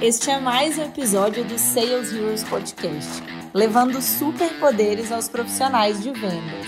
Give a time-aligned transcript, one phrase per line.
[0.00, 3.22] Este é mais um episódio do Sales Heroes Podcast,
[3.54, 6.66] levando superpoderes aos profissionais de vendas.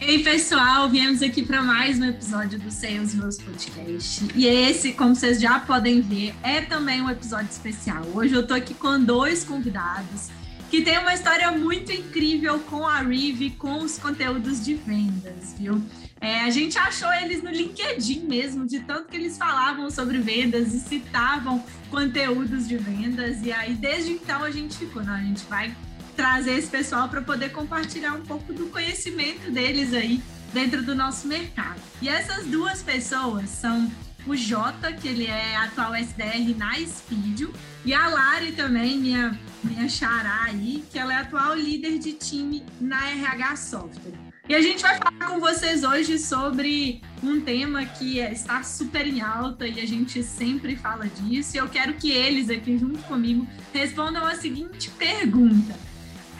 [0.00, 4.28] Ei, pessoal, viemos aqui para mais um episódio do Sales Heroes Podcast.
[4.32, 8.04] E esse, como vocês já podem ver, é também um episódio especial.
[8.14, 10.30] Hoje eu estou aqui com dois convidados
[10.70, 15.80] que tem uma história muito incrível com a Rive, com os conteúdos de vendas, viu?
[16.24, 20.72] É, a gente achou eles no LinkedIn mesmo, de tanto que eles falavam sobre vendas
[20.72, 23.42] e citavam conteúdos de vendas.
[23.42, 25.76] E aí, desde então, a gente ficou, não, a gente vai
[26.16, 30.22] trazer esse pessoal para poder compartilhar um pouco do conhecimento deles aí
[30.54, 31.78] dentro do nosso mercado.
[32.00, 33.92] E essas duas pessoas são
[34.26, 37.52] o Jota, que ele é atual SDR na Speedio,
[37.84, 42.64] e a Lari também, minha, minha xará aí, que ela é atual líder de time
[42.80, 44.33] na RH Software.
[44.46, 49.22] E a gente vai falar com vocês hoje sobre um tema que está super em
[49.22, 51.56] alta e a gente sempre fala disso.
[51.56, 55.74] E eu quero que eles aqui junto comigo respondam a seguinte pergunta: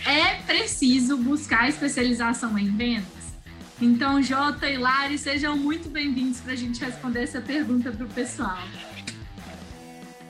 [0.05, 3.07] É preciso buscar especialização em vendas?
[3.81, 8.09] Então, Jota e Lari, sejam muito bem-vindos para a gente responder essa pergunta para o
[8.09, 8.63] pessoal.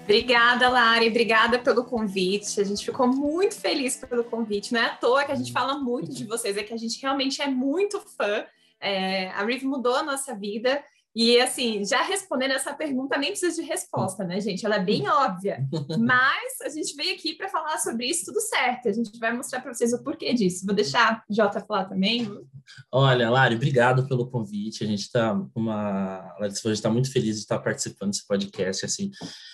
[0.04, 1.08] Obrigada, Lari.
[1.08, 2.60] Obrigada pelo convite.
[2.60, 4.72] A gente ficou muito feliz pelo convite.
[4.72, 7.00] Não é à toa que a gente fala muito de vocês, é que a gente
[7.00, 8.44] realmente é muito fã.
[8.78, 10.84] É, a Riv mudou a nossa vida
[11.14, 14.66] e assim, já respondendo essa pergunta, nem precisa de resposta, né, gente?
[14.66, 15.64] Ela é bem óbvia.
[15.98, 18.88] Mas a gente veio aqui para falar sobre isso tudo certo.
[18.88, 20.66] A gente vai mostrar para vocês o porquê disso.
[20.66, 22.28] Vou deixar a Jota falar também.
[22.90, 24.82] Olha, Lari, obrigado pelo convite.
[24.82, 26.34] A gente está uma.
[26.40, 28.84] A gente está muito feliz de estar participando desse podcast.
[28.84, 29.10] Assim,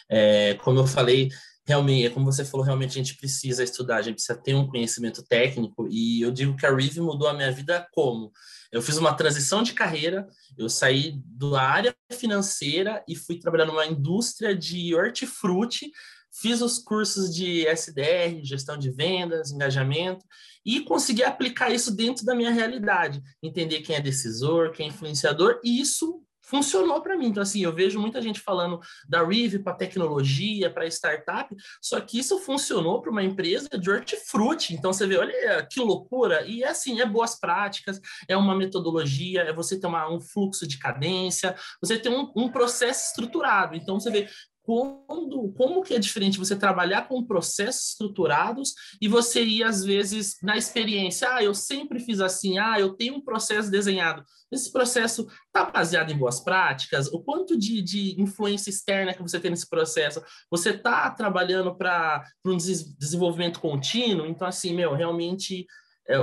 [0.08, 1.28] é, como eu falei,
[1.66, 4.66] realmente, é como você falou, realmente a gente precisa estudar, a gente precisa ter um
[4.66, 5.86] conhecimento técnico.
[5.90, 8.32] E eu digo que a Rive mudou a minha vida como?
[8.72, 13.86] Eu fiz uma transição de carreira, eu saí da área financeira e fui trabalhar numa
[13.86, 15.90] indústria de hortifruti,
[16.32, 20.24] fiz os cursos de SDR, gestão de vendas, engajamento,
[20.64, 25.60] e consegui aplicar isso dentro da minha realidade, entender quem é decisor, quem é influenciador,
[25.64, 27.28] e isso funcionou para mim.
[27.28, 32.18] Então, assim, eu vejo muita gente falando da Rive para tecnologia, para startup, só que
[32.18, 34.74] isso funcionou para uma empresa de hortifruti.
[34.74, 36.44] Então, você vê, olha que loucura.
[36.46, 40.66] E, é assim, é boas práticas, é uma metodologia, é você ter uma, um fluxo
[40.66, 43.76] de cadência, você ter um, um processo estruturado.
[43.76, 44.28] Então, você vê
[44.70, 48.72] quando, como que é diferente você trabalhar com processos estruturados
[49.02, 53.16] e você ir, às vezes, na experiência, ah, eu sempre fiz assim, ah, eu tenho
[53.16, 54.22] um processo desenhado.
[54.48, 57.08] Esse processo está baseado em boas práticas?
[57.08, 60.22] O quanto de, de influência externa que você tem nesse processo?
[60.48, 64.24] Você está trabalhando para um desenvolvimento contínuo?
[64.24, 65.66] Então, assim, meu, realmente
[66.08, 66.14] é,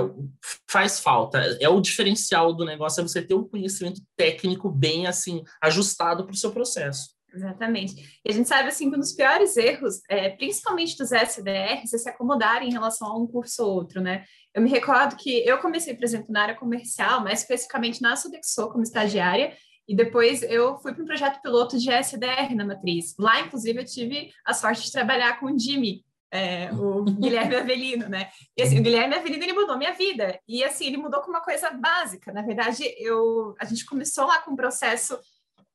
[0.66, 1.38] faz falta.
[1.60, 6.32] É o diferencial do negócio, é você ter um conhecimento técnico bem, assim, ajustado para
[6.32, 7.17] o seu processo.
[7.34, 8.20] Exatamente.
[8.24, 11.98] E a gente sabe, assim, que um dos piores erros, é, principalmente dos SDRs, é
[11.98, 14.24] se acomodarem em relação a um curso ou outro, né?
[14.54, 18.70] Eu me recordo que eu comecei, por exemplo, na área comercial, mais especificamente na Sodexo
[18.70, 19.54] como estagiária,
[19.86, 23.14] e depois eu fui para um projeto piloto de SDR na Matriz.
[23.18, 28.08] Lá, inclusive, eu tive a sorte de trabalhar com o Jimmy, é, o Guilherme Avelino,
[28.08, 28.30] né?
[28.56, 30.38] E assim, o Guilherme Avelino, ele mudou minha vida.
[30.46, 32.32] E assim, ele mudou com uma coisa básica.
[32.32, 35.18] Na verdade, eu, a gente começou lá com um processo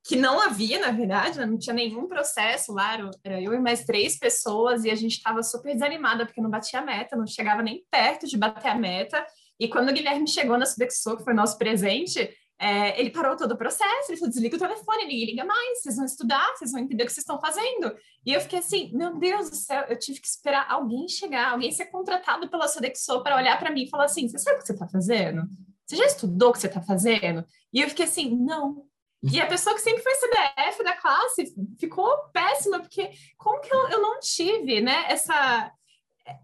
[0.04, 1.46] que não havia, na verdade, né?
[1.46, 5.42] não tinha nenhum processo lá, era eu e mais três pessoas, e a gente estava
[5.42, 9.26] super desanimada, porque não batia a meta, não chegava nem perto de bater a meta,
[9.58, 13.54] e quando o Guilherme chegou na Sodexo, que foi nosso presente, é, ele parou todo
[13.54, 16.82] o processo, ele falou, desliga o telefone, ninguém liga mais, vocês vão estudar, vocês vão
[16.82, 17.96] entender o que vocês estão fazendo.
[18.26, 21.72] E eu fiquei assim, meu Deus do céu, eu tive que esperar alguém chegar, alguém
[21.72, 24.68] ser contratado pela Sodexo para olhar para mim e falar assim, você sabe o que
[24.68, 25.44] você está fazendo?
[25.86, 27.46] Você já estudou o que você está fazendo?
[27.74, 28.86] E eu fiquei assim, não,
[29.32, 33.90] e a pessoa que sempre foi CDF da classe ficou péssima, porque como que eu,
[33.90, 35.72] eu não tive, né, essa,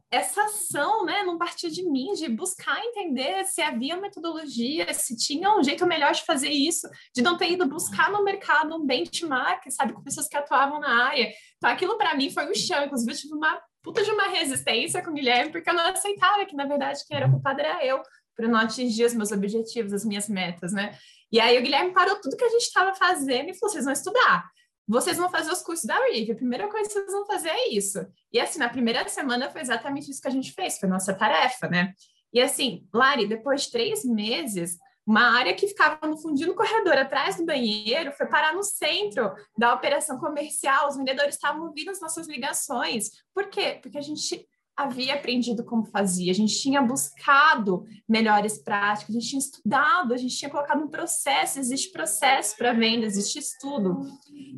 [0.09, 5.53] essa ação, né, não partiu de mim, de buscar entender se havia metodologia, se tinha
[5.57, 9.69] um jeito melhor de fazer isso, de não ter ido buscar no mercado um benchmark,
[9.69, 11.31] sabe, com pessoas que atuavam na área.
[11.57, 15.03] Então, aquilo para mim foi um chão, inclusive eu tive uma puta de uma resistência
[15.03, 18.01] com o Guilherme, porque eu não aceitava que, na verdade, quem era culpado era eu,
[18.35, 20.97] por não atingir os meus objetivos, as minhas metas, né?
[21.31, 23.93] E aí o Guilherme parou tudo que a gente estava fazendo e falou: vocês vão
[23.93, 24.49] estudar.
[24.87, 26.31] Vocês vão fazer os cursos da RIV.
[26.31, 27.99] A primeira coisa que vocês vão fazer é isso.
[28.33, 31.67] E assim, na primeira semana foi exatamente isso que a gente fez, foi nossa tarefa,
[31.67, 31.93] né?
[32.33, 36.97] E assim, Lari, depois de três meses, uma área que ficava no fundinho do corredor,
[36.97, 40.87] atrás do banheiro, foi parar no centro da operação comercial.
[40.87, 43.09] Os vendedores estavam ouvindo as nossas ligações.
[43.33, 43.79] Por quê?
[43.81, 44.47] Porque a gente
[44.79, 50.17] havia aprendido como fazia, a gente tinha buscado melhores práticas, a gente tinha estudado, a
[50.17, 54.09] gente tinha colocado um processo, existe processo para venda, existe estudo.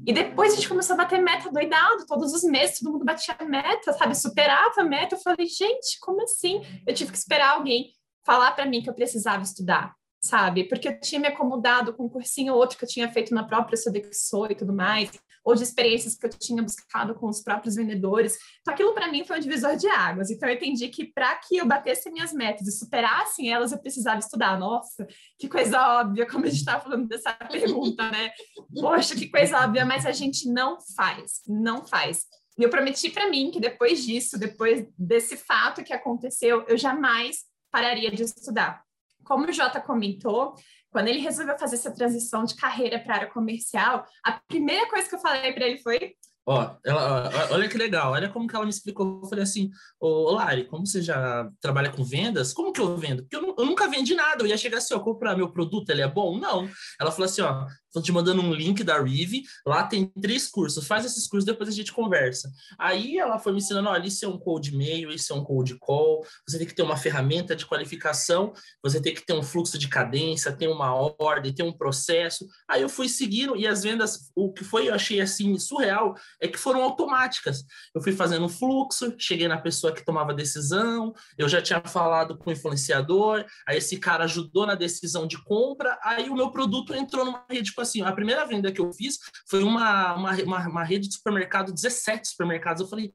[0.06, 3.35] E depois a gente começou a bater meta doidado, todos os meses todo mundo batia
[3.47, 5.15] meta, sabe, superava a meta.
[5.15, 6.62] Eu falei, gente, como assim?
[6.85, 7.91] Eu tive que esperar alguém
[8.23, 10.65] falar para mim que eu precisava estudar sabe?
[10.65, 13.44] Porque eu tinha me acomodado com um cursinho ou outro que eu tinha feito na
[13.44, 15.12] própria Sodexo e tudo mais,
[15.44, 18.38] ou de experiências que eu tinha buscado com os próprios vendedores.
[18.62, 20.29] Então, aquilo para mim foi um divisor de águas.
[20.29, 24.19] Então, eu entendi que para que eu batesse minhas metas e superasse elas, eu precisava
[24.19, 24.59] estudar.
[24.59, 25.07] Nossa,
[25.39, 28.31] que coisa óbvia, como a gente estava falando dessa pergunta, né?
[28.79, 32.25] Poxa, que coisa óbvia, mas a gente não faz, não faz.
[32.59, 37.38] E eu prometi para mim que depois disso, depois desse fato que aconteceu, eu jamais
[37.71, 38.83] pararia de estudar
[39.23, 40.56] como o Jota comentou,
[40.91, 45.07] quando ele resolveu fazer essa transição de carreira para a área comercial, a primeira coisa
[45.07, 46.15] que eu falei para ele foi:
[46.45, 49.21] Ó, ela, olha que legal, olha como que ela me explicou.
[49.23, 49.69] Eu falei assim,
[50.00, 53.21] ô Lari, como você já trabalha com vendas, como que eu vendo?
[53.21, 56.01] Porque eu, eu nunca vendi nada, eu ia chegar assim, ó, comprar meu produto, ele
[56.01, 56.39] é bom?
[56.39, 56.68] Não.
[57.00, 60.88] Ela falou assim, ó, Estou te mandando um link da Rive, lá tem três cursos,
[60.88, 62.49] faz esses cursos, depois a gente conversa.
[62.79, 65.77] Aí ela foi me ensinando, olha, isso é um cold mail, isso é um cold
[65.77, 69.77] call, você tem que ter uma ferramenta de qualificação, você tem que ter um fluxo
[69.77, 72.47] de cadência, tem uma ordem, tem um processo.
[72.65, 76.47] Aí eu fui seguindo e as vendas, o que foi, eu achei assim, surreal, é
[76.47, 77.65] que foram automáticas.
[77.94, 82.49] Eu fui fazendo fluxo, cheguei na pessoa que tomava decisão, eu já tinha falado com
[82.49, 87.25] o influenciador, aí esse cara ajudou na decisão de compra, aí o meu produto entrou
[87.25, 90.36] numa rede tipo assim, a primeira venda que eu fiz foi uma, uma,
[90.68, 92.81] uma, rede de supermercado, 17 supermercados.
[92.81, 93.13] Eu falei,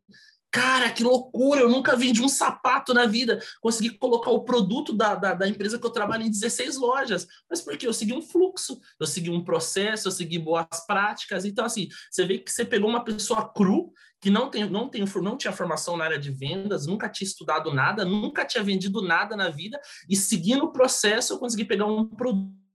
[0.50, 3.40] cara, que loucura, eu nunca vendi um sapato na vida.
[3.60, 7.26] Consegui colocar o produto da, da, da, empresa que eu trabalho em 16 lojas.
[7.48, 11.44] Mas porque eu segui um fluxo, eu segui um processo, eu segui boas práticas.
[11.44, 15.04] Então, assim, você vê que você pegou uma pessoa cru, que não, tem, não, tem,
[15.22, 19.36] não tinha formação na área de vendas, nunca tinha estudado nada, nunca tinha vendido nada
[19.36, 19.78] na vida,
[20.08, 22.65] e seguindo o processo, eu consegui pegar um produto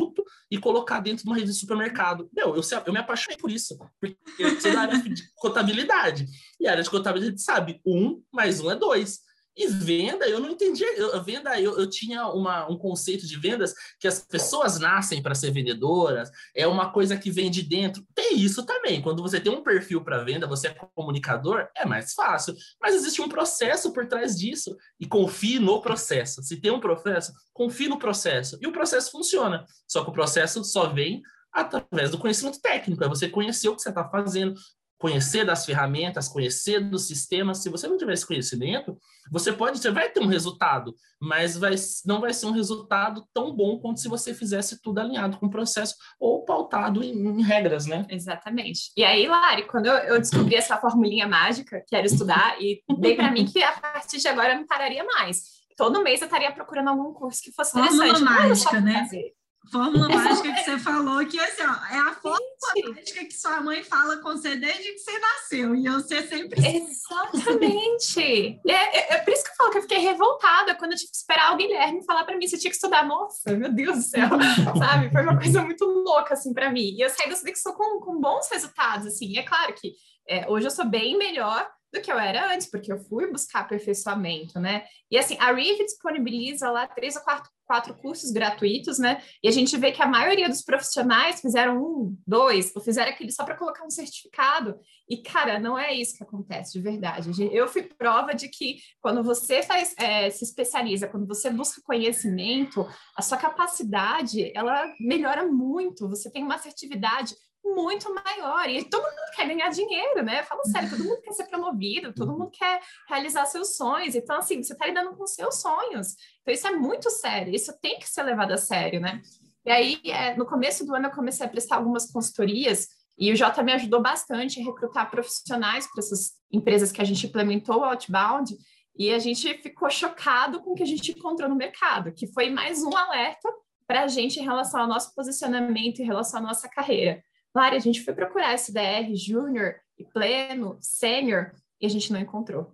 [0.00, 2.28] produto e colocar dentro de uma rede de supermercado.
[2.34, 6.26] Meu, eu, eu me apaixonei por isso, porque eu sou da área de contabilidade.
[6.58, 9.20] E a área de contabilidade sabe, um mais um é dois.
[9.56, 10.84] E venda, eu não entendi.
[10.96, 15.34] Eu, venda, eu, eu tinha uma, um conceito de vendas que as pessoas nascem para
[15.34, 18.04] ser vendedoras, é uma coisa que vem de dentro.
[18.14, 19.02] Tem isso também.
[19.02, 22.54] Quando você tem um perfil para venda, você é comunicador, é mais fácil.
[22.80, 24.76] Mas existe um processo por trás disso.
[24.98, 26.42] E confie no processo.
[26.42, 28.58] Se tem um processo, confie no processo.
[28.60, 29.64] E o processo funciona.
[29.86, 33.82] Só que o processo só vem através do conhecimento técnico, é você conhecer o que
[33.82, 34.54] você está fazendo,
[35.00, 37.62] conhecer das ferramentas, conhecer dos sistemas.
[37.62, 38.98] Se você não tiver esse conhecimento,
[39.32, 41.74] você pode, você vai ter um resultado, mas vai,
[42.04, 45.50] não vai ser um resultado tão bom quanto se você fizesse tudo alinhado com o
[45.50, 48.04] processo ou pautado em, em regras, né?
[48.10, 48.92] Exatamente.
[48.94, 53.16] E aí, Lari, quando eu, eu descobri essa formulinha mágica, que era estudar, e dei
[53.16, 55.60] para mim que a partir de agora eu não pararia mais.
[55.78, 58.18] Todo mês eu estaria procurando algum curso que fosse interessante.
[58.18, 59.04] Fórmula mágica, né?
[59.04, 59.39] Fazer.
[59.70, 62.40] Fórmula mágica que você falou, que assim, ó, é a fórmula
[62.74, 62.88] Gente.
[62.88, 66.60] mágica que sua mãe fala com você desde que você nasceu, e você sempre.
[66.66, 68.58] Exatamente!
[68.66, 71.10] é, é, é, por isso que eu falo que eu fiquei revoltada quando eu tive
[71.10, 73.06] que esperar o Guilherme falar para mim: você tinha que estudar.
[73.06, 74.28] Nossa, meu Deus do céu,
[74.78, 75.10] sabe?
[75.10, 76.94] Foi uma coisa muito louca, assim, para mim.
[76.96, 79.26] E eu saí do Sodexo com, com bons resultados, assim.
[79.26, 79.92] E é claro que
[80.26, 83.60] é, hoje eu sou bem melhor do que eu era antes, porque eu fui buscar
[83.60, 84.84] aperfeiçoamento, né?
[85.10, 89.20] E assim, a Rive disponibiliza lá três ou quatro, quatro cursos gratuitos, né?
[89.42, 93.32] E a gente vê que a maioria dos profissionais fizeram um, dois, ou fizeram aquele
[93.32, 94.78] só para colocar um certificado.
[95.08, 97.30] E, cara, não é isso que acontece de verdade.
[97.52, 102.86] Eu fui prova de que quando você faz, é, se especializa, quando você busca conhecimento,
[103.16, 106.08] a sua capacidade, ela melhora muito.
[106.08, 108.68] Você tem uma assertividade muito maior.
[108.68, 110.42] E todo mundo quer ganhar dinheiro, né?
[110.42, 114.14] Falo sério, todo mundo quer ser promovido, todo mundo quer realizar seus sonhos.
[114.14, 116.14] Então, assim, você está lidando com seus sonhos.
[116.42, 119.20] Então, isso é muito sério, isso tem que ser levado a sério, né?
[119.64, 122.88] E aí, é, no começo do ano, eu comecei a prestar algumas consultorias
[123.18, 127.26] e o Jota me ajudou bastante a recrutar profissionais para essas empresas que a gente
[127.26, 128.56] implementou o Outbound.
[128.96, 132.50] E a gente ficou chocado com o que a gente encontrou no mercado, que foi
[132.50, 133.48] mais um alerta
[133.86, 137.22] para a gente em relação ao nosso posicionamento, em relação à nossa carreira.
[137.54, 142.72] Lari, a gente foi procurar SDR, júnior e pleno, sênior, e a gente não encontrou.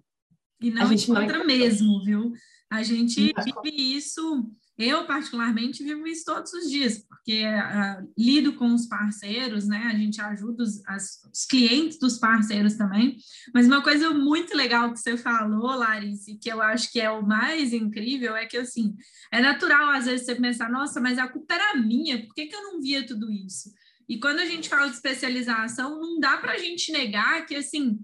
[0.60, 2.32] E não a gente encontra não mesmo, viu?
[2.70, 8.74] A gente vive isso, eu particularmente vivo isso todos os dias, porque uh, lido com
[8.74, 9.90] os parceiros, né?
[9.90, 13.16] A gente ajuda os, as, os, clientes dos parceiros também.
[13.54, 17.26] Mas uma coisa muito legal que você falou, Larissa, que eu acho que é o
[17.26, 18.94] mais incrível, é que assim,
[19.32, 22.54] é natural às vezes você pensar, nossa, mas a culpa era minha, por que, que
[22.54, 23.70] eu não via tudo isso?
[24.08, 27.98] E quando a gente fala de especialização, não dá para a gente negar que, assim,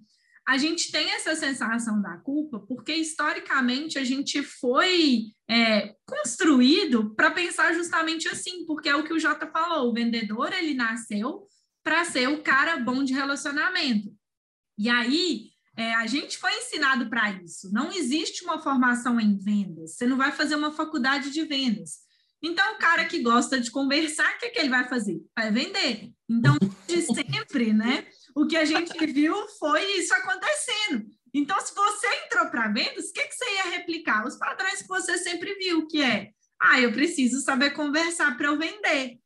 [0.47, 7.31] a gente tem essa sensação da culpa porque historicamente a gente foi é, construído para
[7.31, 11.47] pensar justamente assim, porque é o que o Jota falou, o vendedor ele nasceu
[11.85, 14.13] para ser o cara bom de relacionamento.
[14.77, 17.73] E aí é, a gente foi ensinado para isso.
[17.73, 19.97] Não existe uma formação em vendas.
[19.97, 22.01] Você não vai fazer uma faculdade de vendas.
[22.43, 25.21] Então, o cara que gosta de conversar, o que, é que ele vai fazer?
[25.37, 26.13] Vai vender.
[26.29, 26.57] Então,
[26.89, 28.07] de sempre, né?
[28.35, 31.07] O que a gente viu foi isso acontecendo.
[31.33, 34.27] Então, se você entrou para vendas, o que, que você ia replicar?
[34.27, 36.31] Os padrões que você sempre viu, que é,
[36.61, 39.19] ah, eu preciso saber conversar para eu vender.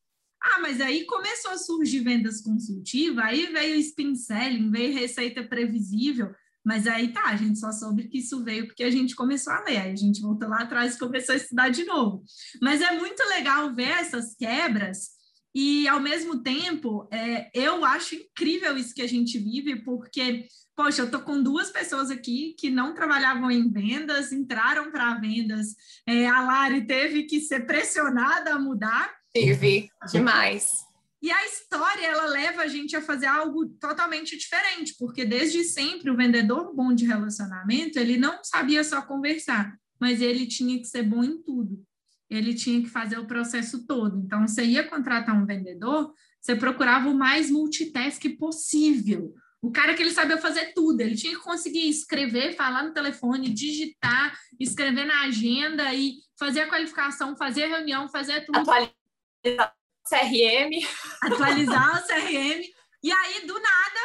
[0.42, 6.32] Ah, mas aí começou a surgir vendas consultivas, aí veio spin selling, veio receita previsível,
[6.66, 9.62] mas aí tá, a gente só soube que isso veio porque a gente começou a
[9.62, 12.24] ler, aí a gente voltou lá atrás e começou a estudar de novo.
[12.60, 15.16] Mas é muito legal ver essas quebras
[15.58, 20.46] e, ao mesmo tempo, é, eu acho incrível isso que a gente vive, porque,
[20.76, 25.68] poxa, eu tô com duas pessoas aqui que não trabalhavam em vendas, entraram para vendas.
[26.06, 29.10] É, a Lari teve que ser pressionada a mudar.
[29.34, 30.85] Tive, demais.
[31.26, 36.08] E a história, ela leva a gente a fazer algo totalmente diferente, porque desde sempre
[36.08, 41.02] o vendedor bom de relacionamento, ele não sabia só conversar, mas ele tinha que ser
[41.02, 41.84] bom em tudo
[42.28, 44.18] ele tinha que fazer o processo todo.
[44.18, 49.32] Então, você ia contratar um vendedor, você procurava o mais multitask possível.
[49.62, 53.54] O cara que ele sabia fazer tudo, ele tinha que conseguir escrever, falar no telefone,
[53.54, 58.58] digitar, escrever na agenda e fazer a qualificação, fazer a reunião, fazer tudo.
[58.58, 59.76] Atualizar
[60.08, 60.86] CRM.
[61.22, 62.62] Atualizar o CRM.
[63.02, 64.00] E aí, do nada,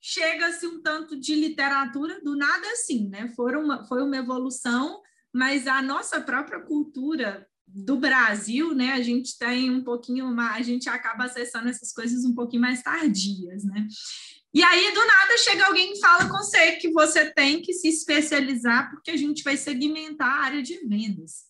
[0.00, 3.28] chega-se um tanto de literatura, do nada assim, né?
[3.34, 5.02] Foi uma, foi uma evolução,
[5.32, 10.70] mas a nossa própria cultura do Brasil, né, a gente tem um pouquinho mais, a
[10.70, 13.86] gente acaba acessando essas coisas um pouquinho mais tardias, né?
[14.54, 17.88] E aí, do nada, chega alguém e fala com você que você tem que se
[17.88, 21.47] especializar, porque a gente vai segmentar a área de vendas.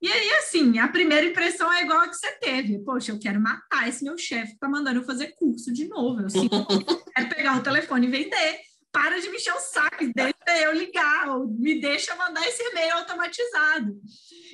[0.00, 2.78] E aí, assim, a primeira impressão é igual a que você teve.
[2.80, 6.20] Poxa, eu quero matar esse meu chefe que tá mandando eu fazer curso de novo.
[6.20, 6.26] Eu
[7.14, 8.60] quero pegar o telefone e vender.
[8.92, 12.94] Para de me encher o saco, deixa eu ligar, ou me deixa mandar esse e-mail
[12.94, 13.94] automatizado.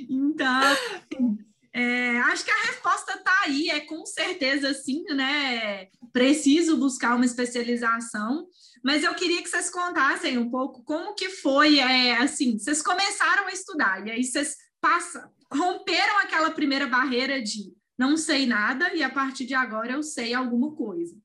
[0.09, 1.39] Então, assim,
[1.73, 5.87] é, acho que a resposta está aí, é com certeza sim, né?
[6.13, 8.47] Preciso buscar uma especialização,
[8.85, 13.47] mas eu queria que vocês contassem um pouco como que foi, é, assim, vocês começaram
[13.47, 19.03] a estudar, e aí vocês passam, romperam aquela primeira barreira de não sei nada, e
[19.03, 21.17] a partir de agora eu sei alguma coisa.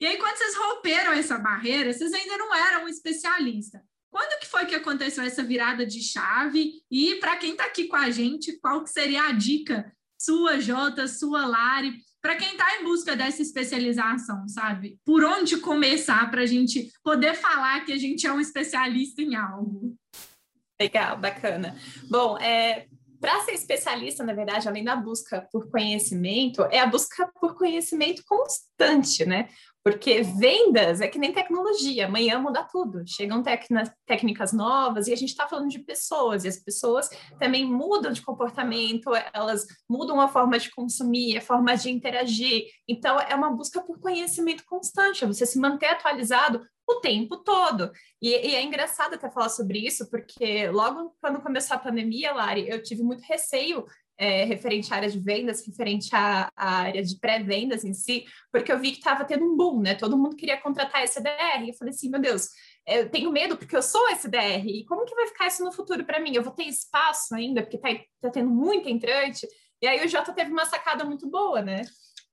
[0.00, 3.82] E aí, quando vocês romperam essa barreira, vocês ainda não eram um especialista.
[4.10, 6.72] Quando que foi que aconteceu essa virada de chave?
[6.90, 11.06] E para quem está aqui com a gente, qual que seria a dica sua, Jota,
[11.06, 14.98] sua, Lari, para quem está em busca dessa especialização, sabe?
[15.04, 19.34] Por onde começar para a gente poder falar que a gente é um especialista em
[19.34, 19.94] algo?
[20.80, 21.76] Legal, bacana.
[22.08, 22.86] Bom, é,
[23.24, 28.22] para ser especialista, na verdade, além da busca por conhecimento, é a busca por conhecimento
[28.26, 29.48] constante, né?
[29.84, 33.04] Porque vendas é que nem tecnologia, amanhã muda tudo.
[33.06, 33.42] Chegam
[34.06, 38.22] técnicas novas e a gente está falando de pessoas, e as pessoas também mudam de
[38.22, 42.64] comportamento, elas mudam a forma de consumir, a forma de interagir.
[42.88, 47.90] Então, é uma busca por conhecimento constante, é você se manter atualizado o tempo todo.
[48.20, 52.68] E, e, é engraçado até falar sobre isso, porque logo quando começou a pandemia, Lari,
[52.68, 53.84] eu tive muito receio
[54.16, 58.70] é, referente à área de vendas, referente à, à área de pré-vendas em si, porque
[58.70, 59.94] eu vi que estava tendo um boom, né?
[59.94, 61.64] Todo mundo queria contratar SDR.
[61.64, 62.48] E eu falei assim, meu Deus,
[62.86, 64.66] eu tenho medo porque eu sou SDR.
[64.66, 66.34] E como que vai ficar isso no futuro para mim?
[66.34, 67.88] Eu vou ter espaço ainda, porque está
[68.20, 69.46] tá tendo muito entrante.
[69.82, 71.82] E aí o Jota teve uma sacada muito boa, né?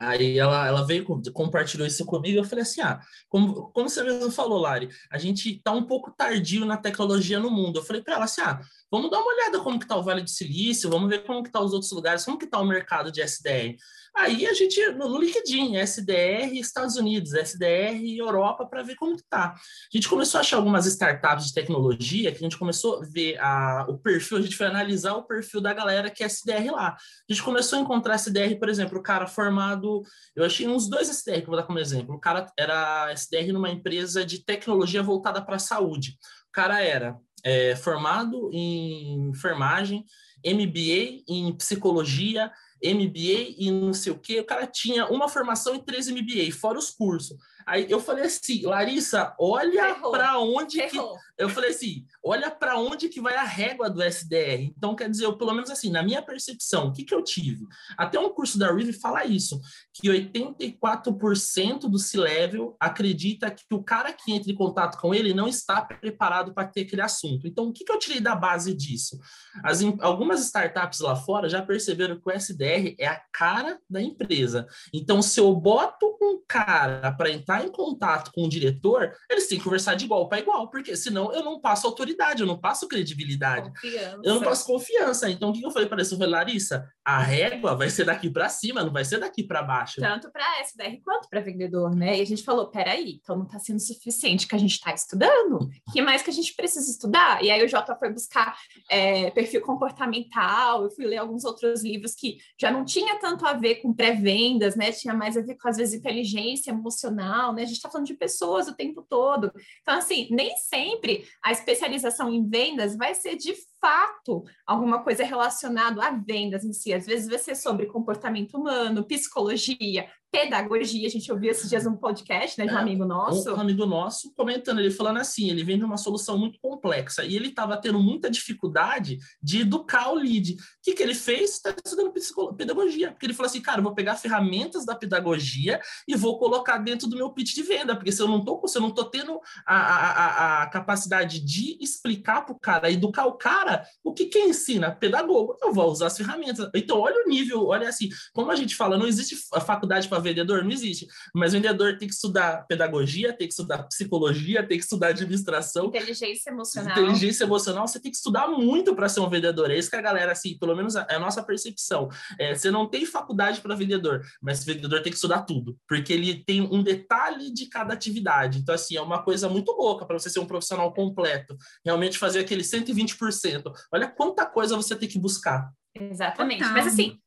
[0.01, 4.31] Aí ela, ela veio, compartilhou isso comigo, eu falei assim, ah, como, como você mesmo
[4.31, 7.77] falou, Lari, a gente tá um pouco tardio na tecnologia no mundo.
[7.77, 8.59] Eu falei para ela assim, ah,
[8.91, 11.49] vamos dar uma olhada como que tá o Vale do Silício, vamos ver como que
[11.49, 13.77] tá os outros lugares, como que tá o mercado de SDR.
[14.13, 19.53] Aí a gente, no LinkedIn, SDR Estados Unidos, SDR Europa, para ver como que tá.
[19.53, 23.37] A gente começou a achar algumas startups de tecnologia, que a gente começou a ver
[23.39, 26.89] a, o perfil, a gente foi analisar o perfil da galera que é SDR lá.
[26.89, 30.03] A gente começou a encontrar SDR, por exemplo, o cara formado,
[30.35, 32.15] eu achei uns dois SDR que eu vou dar como exemplo.
[32.15, 36.17] O cara era SDR numa empresa de tecnologia voltada para a saúde.
[36.49, 40.05] O cara era é, formado em enfermagem,
[40.45, 42.51] MBA em psicologia,
[42.83, 44.39] MBA e não sei o quê.
[44.39, 47.37] O cara tinha uma formação em três MBA, fora os cursos.
[47.65, 51.13] Aí eu falei assim, Larissa, olha para onde Ferrou.
[51.13, 54.71] que eu falei assim, olha para onde que vai a régua do SDR.
[54.77, 57.65] Então quer dizer, eu, pelo menos assim, na minha percepção, o que que eu tive?
[57.97, 59.59] Até um curso da Rive fala isso,
[59.93, 65.47] que 84% do C-level acredita que o cara que entra em contato com ele não
[65.47, 67.47] está preparado para ter aquele assunto.
[67.47, 69.19] Então o que que eu tirei da base disso?
[69.63, 74.67] As, algumas startups lá fora já perceberam que o SDR é a cara da empresa.
[74.93, 79.57] Então se eu boto um cara para entrar em contato com o diretor, eles têm
[79.57, 82.87] que conversar de igual para igual, porque senão eu não passo autoridade, eu não passo
[82.87, 83.69] credibilidade.
[83.69, 84.19] Confiança.
[84.23, 85.29] Eu não passo confiança.
[85.29, 86.13] Então, o que eu falei para isso?
[86.13, 89.63] Eu falei, Larissa, a régua vai ser daqui para cima, não vai ser daqui para
[89.63, 89.99] baixo.
[89.99, 92.17] Tanto para SDR quanto para vendedor, né?
[92.17, 95.67] E a gente falou, peraí, então não está sendo suficiente que a gente está estudando.
[95.91, 97.43] Que mais que a gente precisa estudar?
[97.43, 98.55] E aí o Jota foi buscar
[98.89, 103.53] é, perfil comportamental, eu fui ler alguns outros livros que já não tinha tanto a
[103.53, 104.91] ver com pré-vendas, né?
[104.91, 107.63] Tinha mais a ver com, às vezes, inteligência emocional, né?
[107.63, 109.51] A gente está falando de pessoas o tempo todo.
[109.81, 116.01] Então, assim, nem sempre a especialização em vendas vai ser de fato alguma coisa relacionada
[116.05, 116.93] a vendas em si.
[116.93, 121.07] Às vezes vai ser sobre comportamento humano, psicologia, pedagogia.
[121.07, 123.53] A gente ouviu esses dias um podcast né, de um é, amigo nosso.
[123.53, 127.35] Um amigo nosso comentando, ele falando assim: ele vem de uma solução muito complexa e
[127.35, 130.53] ele estava tendo muita dificuldade de educar o lead.
[130.53, 131.51] O que, que ele fez?
[131.51, 132.13] Está estudando
[132.55, 133.11] pedagogia.
[133.11, 137.07] Porque ele falou assim: cara, eu vou pegar ferramentas da pedagogia e vou colocar dentro
[137.07, 137.95] do meu pitch de venda.
[137.95, 141.39] Porque se eu não estou se eu não tô tendo a, a, a, a capacidade
[141.39, 144.91] de explicar para o cara, educar o cara, o que quem ensina?
[144.91, 145.57] Pedagogo.
[145.61, 146.69] Eu vou usar as ferramentas.
[146.73, 150.63] Então, olha o nível, olha assim, como a gente fala, não existe faculdade para vendedor?
[150.63, 151.07] Não existe.
[151.33, 155.85] Mas vendedor tem que estudar pedagogia, tem que estudar psicologia, tem que estudar administração.
[155.87, 156.91] Inteligência emocional.
[156.91, 159.71] Inteligência emocional, você tem que estudar muito para ser um vendedor.
[159.71, 162.09] É isso que a galera, assim, pelo menos é a nossa percepção.
[162.39, 166.43] É, você não tem faculdade para vendedor, mas vendedor tem que estudar tudo, porque ele
[166.43, 168.59] tem um detalhe de cada atividade.
[168.59, 172.39] Então, assim, é uma coisa muito louca para você ser um profissional completo, realmente fazer
[172.39, 173.71] aquele 120%.
[173.91, 175.71] Olha quanta coisa você tem que buscar.
[175.93, 176.59] Exatamente.
[176.59, 176.73] Total.
[176.73, 177.17] Mas assim,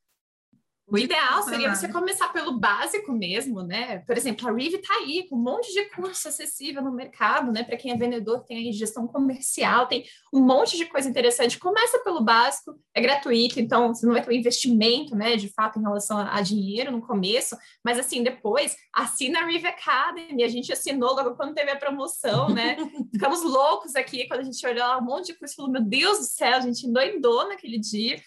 [0.87, 3.99] o ideal seria você começar pelo básico mesmo, né?
[4.05, 7.63] Por exemplo, a Rive está aí com um monte de curso acessível no mercado, né?
[7.63, 11.57] Para quem é vendedor, tem aí gestão comercial, tem um monte de coisa interessante.
[11.57, 15.35] Começa pelo básico, é gratuito, então você não vai ter um investimento, né?
[15.35, 20.43] De fato, em relação a, dinheiro no começo, mas assim, depois assina a Rive Academy.
[20.43, 22.77] A gente assinou logo quando teve a promoção, né?
[23.11, 26.19] Ficamos loucos aqui quando a gente olhou um monte de curso e falou: Meu Deus
[26.19, 28.21] do céu, a gente endoidou naquele dia.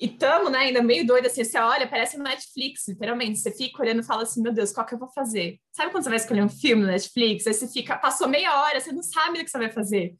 [0.00, 3.38] E tamo, né, ainda meio doido assim, você olha, parece Netflix, literalmente.
[3.38, 5.58] Você fica olhando e fala assim, meu Deus, qual que eu vou fazer?
[5.72, 7.46] Sabe quando você vai escolher um filme no Netflix?
[7.46, 10.16] Aí você fica, passou meia hora, você não sabe o que você vai fazer.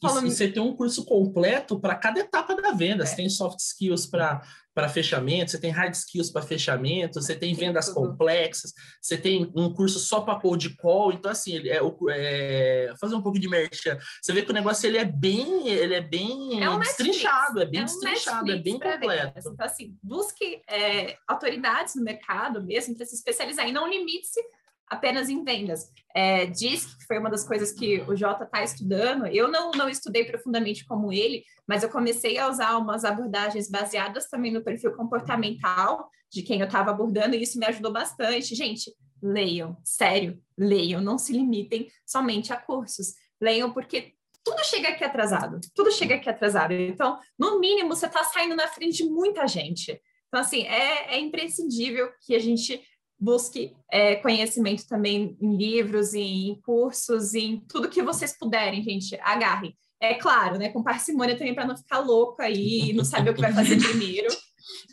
[0.00, 3.02] E, você tem um curso completo para cada etapa da venda.
[3.02, 3.06] É.
[3.06, 4.40] Você tem soft skills para
[4.88, 9.98] fechamento, você tem hard skills para fechamento, você tem vendas complexas, você tem um curso
[9.98, 11.12] só para cold call.
[11.12, 13.96] Então, assim, é, é, fazer um pouco de merchan.
[14.20, 17.66] Você vê que o negócio ele é bem, ele é bem é um destrinchado, é
[17.66, 19.38] bem é um destrinchado, é bem completo.
[19.38, 24.40] Então, assim, busque é, autoridades no mercado mesmo para se especializar e não limite-se
[24.88, 25.90] apenas em vendas.
[26.14, 29.26] É, diz que foi uma das coisas que o Jota está estudando.
[29.26, 34.28] Eu não, não estudei profundamente como ele, mas eu comecei a usar umas abordagens baseadas
[34.28, 38.54] também no perfil comportamental de quem eu estava abordando, e isso me ajudou bastante.
[38.54, 38.92] Gente,
[39.22, 43.14] leiam, sério, leiam, não se limitem somente a cursos.
[43.40, 46.72] Leiam porque tudo chega aqui atrasado, tudo chega aqui atrasado.
[46.72, 49.98] Então, no mínimo, você está saindo na frente de muita gente.
[50.28, 52.82] Então, assim, é, é imprescindível que a gente
[53.24, 59.74] busque é, conhecimento também em livros, em cursos, em tudo que vocês puderem, gente, agarrem.
[60.00, 63.34] É claro, né, com parcimônia também para não ficar louco aí e não saber o
[63.34, 64.28] que vai fazer primeiro,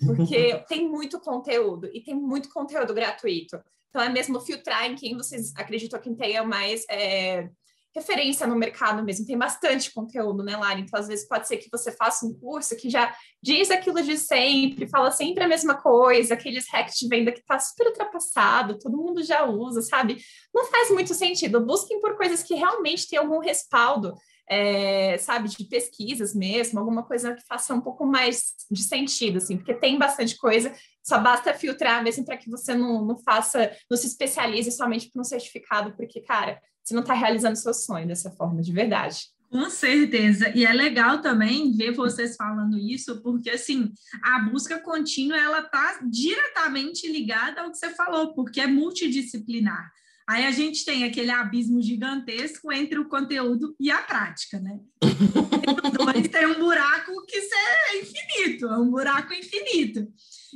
[0.05, 3.59] porque tem muito conteúdo e tem muito conteúdo gratuito.
[3.89, 7.49] Então é mesmo filtrar em quem vocês acreditam que tenha mais é,
[7.93, 10.79] referência no mercado mesmo, tem bastante conteúdo, né, Lara?
[10.79, 14.17] Então, às vezes, pode ser que você faça um curso que já diz aquilo de
[14.17, 18.97] sempre, fala sempre a mesma coisa, aqueles hacks de venda que está super ultrapassado, todo
[18.97, 20.17] mundo já usa, sabe?
[20.53, 21.65] Não faz muito sentido.
[21.65, 24.15] Busquem por coisas que realmente têm algum respaldo,
[24.49, 29.57] é, sabe, de pesquisas mesmo, alguma coisa que faça um pouco mais de sentido, assim,
[29.57, 30.73] porque tem bastante coisa,
[31.03, 35.21] só basta filtrar mesmo para que você não, não faça, não se especialize somente por
[35.21, 39.19] um certificado, porque, cara, você não está realizando seu sonho dessa forma, de verdade.
[39.51, 40.49] Com certeza.
[40.55, 43.91] E é legal também ver vocês falando isso, porque assim,
[44.23, 49.91] a busca contínua ela está diretamente ligada ao que você falou, porque é multidisciplinar.
[50.27, 54.79] Aí a gente tem aquele abismo gigantesco entre o conteúdo e a prática, né?
[55.93, 60.07] dois tem um buraco que é infinito, é um buraco infinito.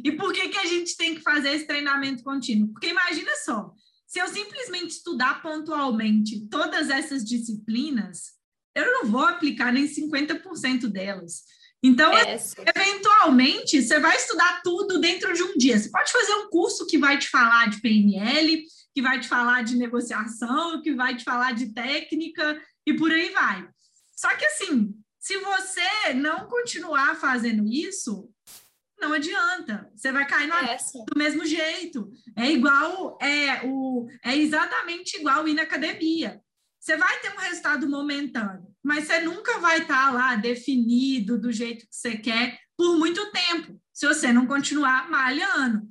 [0.03, 2.69] E por que, que a gente tem que fazer esse treinamento contínuo?
[2.69, 3.73] Porque imagina só,
[4.07, 8.35] se eu simplesmente estudar pontualmente todas essas disciplinas,
[8.73, 11.43] eu não vou aplicar nem 50% delas.
[11.83, 12.37] Então, é,
[12.75, 15.77] eventualmente, você vai estudar tudo dentro de um dia.
[15.77, 18.63] Você pode fazer um curso que vai te falar de PNL,
[18.95, 23.29] que vai te falar de negociação, que vai te falar de técnica e por aí
[23.31, 23.67] vai.
[24.15, 28.31] Só que, assim, se você não continuar fazendo isso,
[28.97, 29.91] não adianta.
[29.93, 30.77] Você vai cair no é,
[31.11, 32.09] do mesmo jeito.
[32.37, 36.39] É igual, é, o, é exatamente igual ir na academia.
[36.79, 41.85] Você vai ter um resultado momentâneo, mas você nunca vai estar lá definido do jeito
[41.85, 45.81] que você quer por muito tempo, se você não continuar malhando.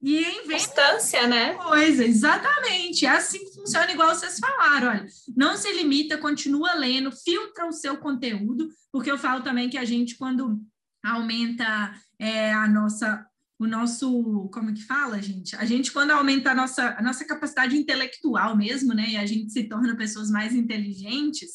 [0.00, 1.54] E em vez Constância, né?
[1.54, 3.04] Coisa, exatamente.
[3.04, 4.88] É assim que funciona, igual vocês falaram.
[4.88, 5.06] Olha,
[5.36, 9.84] não se limita, continua lendo, filtra o seu conteúdo, porque eu falo também que a
[9.84, 10.60] gente, quando
[11.04, 13.24] aumenta é, a nossa
[13.60, 15.56] o nosso, como que fala, gente?
[15.56, 19.10] A gente, quando aumenta a nossa, a nossa capacidade intelectual mesmo, né?
[19.10, 21.50] E a gente se torna pessoas mais inteligentes,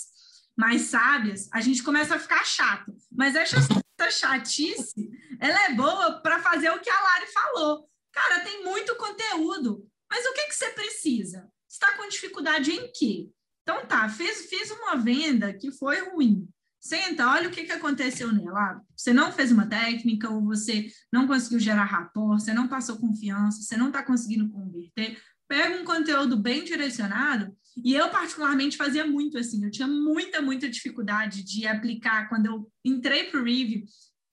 [0.54, 2.94] mais sábias, a gente começa a ficar chato.
[3.10, 3.56] Mas essa
[4.12, 7.90] chatice, ela é boa para fazer o que a Lari falou.
[8.14, 11.50] Cara, tem muito conteúdo, mas o que, que você precisa?
[11.70, 13.30] Está com dificuldade em quê?
[13.64, 16.48] Então tá, fiz, fiz uma venda que foi ruim.
[16.80, 18.82] Senta, olha o que, que aconteceu nela.
[18.96, 23.62] Você não fez uma técnica, ou você não conseguiu gerar rapport, você não passou confiança,
[23.62, 25.18] você não está conseguindo converter.
[25.48, 29.64] Pega um conteúdo bem direcionado, e eu, particularmente, fazia muito assim.
[29.64, 32.30] Eu tinha muita, muita dificuldade de aplicar.
[32.30, 33.84] Quando eu entrei para o Review,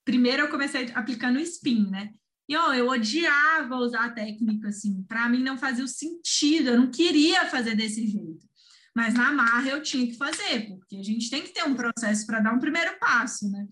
[0.04, 2.10] primeiro eu comecei aplicando Spin, né?
[2.50, 5.04] E ó, eu odiava usar a técnica assim.
[5.04, 8.44] Para mim não fazia o sentido, eu não queria fazer desse jeito.
[8.92, 12.26] Mas na marra eu tinha que fazer, porque a gente tem que ter um processo
[12.26, 13.68] para dar um primeiro passo, né?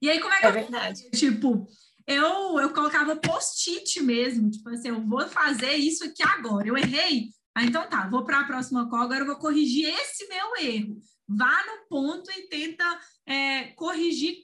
[0.00, 1.10] E aí, como é que é eu verdade.
[1.10, 1.68] Tipo,
[2.06, 6.66] eu, eu colocava post-it mesmo, tipo assim, eu vou fazer isso aqui agora.
[6.66, 10.26] Eu errei, ah, então tá, vou para a próxima call, agora eu vou corrigir esse
[10.28, 10.96] meu erro.
[11.28, 12.84] Vá no ponto e tenta
[13.26, 14.38] é, corrigir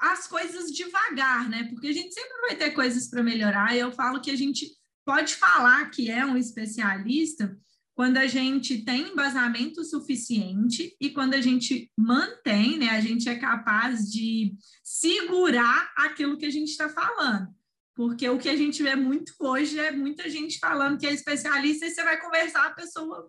[0.00, 1.64] as coisas devagar, né?
[1.64, 3.76] Porque a gente sempre vai ter coisas para melhorar.
[3.76, 4.66] Eu falo que a gente
[5.04, 7.56] pode falar que é um especialista
[7.94, 13.34] quando a gente tem embasamento suficiente e quando a gente mantém, né, a gente é
[13.34, 17.48] capaz de segurar aquilo que a gente está falando.
[17.96, 21.86] Porque o que a gente vê muito hoje é muita gente falando que é especialista
[21.86, 23.28] e você vai conversar, a pessoa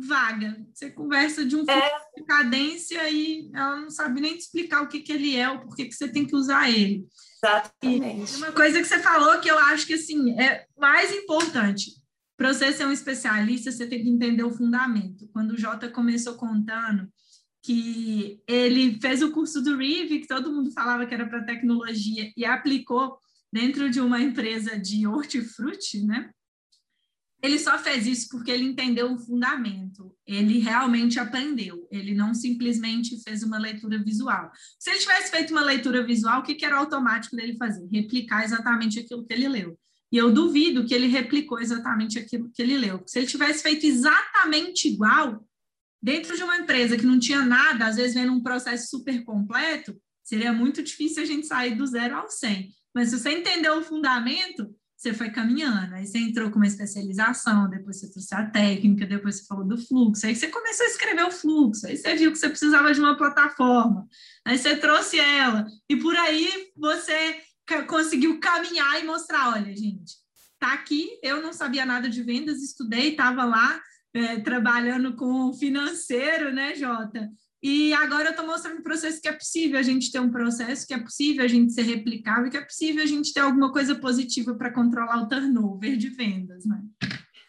[0.00, 0.56] vaga.
[0.72, 1.90] Você conversa de um é.
[2.16, 5.60] de cadência e ela não sabe nem te explicar o que, que ele é ou
[5.60, 7.06] por que, você tem que usar ele.
[7.42, 8.34] Exatamente.
[8.34, 11.92] E uma coisa que você falou que eu acho que assim é mais importante
[12.36, 15.28] para você ser um especialista, você tem que entender o fundamento.
[15.32, 17.06] Quando o Jota começou contando
[17.62, 22.32] que ele fez o curso do Rive, que todo mundo falava que era para tecnologia,
[22.34, 23.18] e aplicou
[23.52, 26.30] dentro de uma empresa de hortifruti, né?
[27.42, 30.14] Ele só fez isso porque ele entendeu o fundamento.
[30.26, 31.88] Ele realmente aprendeu.
[31.90, 34.50] Ele não simplesmente fez uma leitura visual.
[34.78, 37.86] Se ele tivesse feito uma leitura visual, o que, que era automático dele fazer?
[37.90, 39.78] Replicar exatamente aquilo que ele leu.
[40.12, 43.02] E eu duvido que ele replicou exatamente aquilo que ele leu.
[43.06, 45.46] Se ele tivesse feito exatamente igual,
[46.02, 49.96] dentro de uma empresa que não tinha nada, às vezes vendo um processo super completo,
[50.22, 52.70] seria muito difícil a gente sair do zero ao 100.
[52.94, 55.94] Mas se você entendeu o fundamento, você foi caminhando.
[55.94, 59.78] Aí você entrou com uma especialização, depois você trouxe a técnica, depois você falou do
[59.78, 60.26] fluxo.
[60.26, 61.86] Aí você começou a escrever o fluxo.
[61.86, 64.06] Aí você viu que você precisava de uma plataforma.
[64.44, 65.66] Aí você trouxe ela.
[65.88, 67.40] E por aí você
[67.88, 70.16] conseguiu caminhar e mostrar, olha, gente,
[70.58, 73.80] tá aqui, eu não sabia nada de vendas, estudei, estava lá
[74.12, 77.30] é, trabalhando com financeiro, né, Jota?
[77.62, 80.86] E agora eu estou mostrando para vocês que é possível a gente ter um processo,
[80.86, 83.94] que é possível a gente ser replicável, que é possível a gente ter alguma coisa
[83.94, 86.80] positiva para controlar o turnover de vendas, né?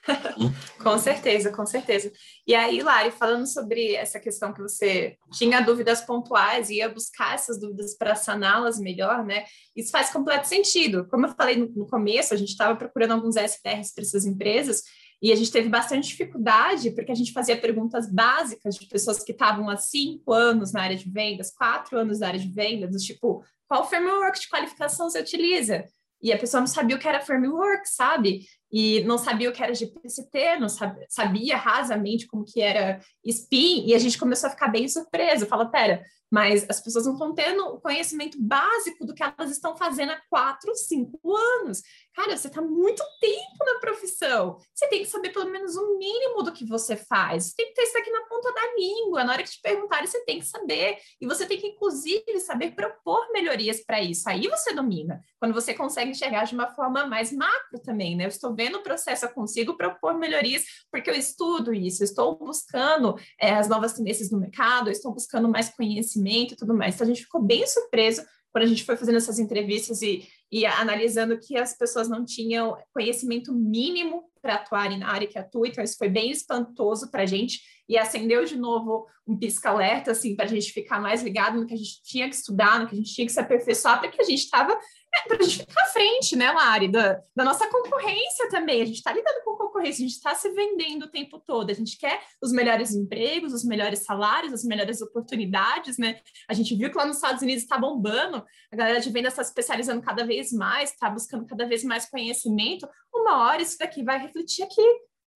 [0.81, 2.11] com certeza, com certeza.
[2.45, 7.35] E aí, Lari, falando sobre essa questão que você tinha dúvidas pontuais e ia buscar
[7.35, 9.45] essas dúvidas para saná-las melhor, né?
[9.75, 11.07] Isso faz completo sentido.
[11.07, 14.83] Como eu falei no, no começo, a gente estava procurando alguns SDRs para essas empresas
[15.21, 19.31] e a gente teve bastante dificuldade porque a gente fazia perguntas básicas de pessoas que
[19.31, 23.43] estavam há cinco anos na área de vendas, quatro anos na área de vendas, tipo,
[23.67, 25.85] qual framework de qualificação você utiliza?
[26.21, 28.45] E a pessoa não sabia o que era framework, sabe?
[28.71, 33.85] e não sabia o que era GPCT, não sabia, sabia rasamente como que era SPIN,
[33.85, 35.45] e a gente começou a ficar bem surpreso.
[35.45, 36.01] Fala, pera,
[36.31, 40.21] mas as pessoas não estão tendo o conhecimento básico do que elas estão fazendo há
[40.29, 41.81] quatro, cinco anos.
[42.15, 44.57] Cara, você está muito tempo na profissão.
[44.73, 47.47] Você tem que saber pelo menos o mínimo do que você faz.
[47.47, 49.23] Você tem que ter isso aqui na ponta da língua.
[49.25, 50.97] Na hora que te perguntarem, você tem que saber.
[51.19, 54.29] E você tem que, inclusive, saber propor melhorias para isso.
[54.29, 55.21] Aí você domina.
[55.37, 58.23] Quando você consegue enxergar de uma forma mais macro também, né?
[58.25, 62.37] Eu estou vendo o processo, eu consigo propor melhorias porque eu estudo isso, eu estou
[62.37, 66.20] buscando é, as novas tendências no mercado, eu estou buscando mais conhecimento
[66.53, 66.95] e tudo mais.
[66.95, 70.65] Então, a gente ficou bem surpreso quando a gente foi fazendo essas entrevistas e, e
[70.65, 75.83] analisando que as pessoas não tinham conhecimento mínimo para atuarem na área que atua, então
[75.83, 80.45] isso foi bem espantoso para a gente e acendeu de novo um pisca-alerta, assim, para
[80.45, 82.97] a gente ficar mais ligado no que a gente tinha que estudar, no que a
[82.97, 84.77] gente tinha que se aperfeiçoar, porque a gente estava
[85.13, 88.81] é, para a gente ficar à frente, né, Lari, da, da nossa concorrência também.
[88.81, 91.69] A gente está lidando com concorrência, a gente está se vendendo o tempo todo.
[91.69, 96.19] A gente quer os melhores empregos, os melhores salários, as melhores oportunidades, né?
[96.47, 99.43] A gente viu que lá nos Estados Unidos está bombando, a galera de venda está
[99.43, 102.87] se especializando cada vez mais, está buscando cada vez mais conhecimento.
[103.13, 104.85] Uma hora isso daqui vai refletir aqui,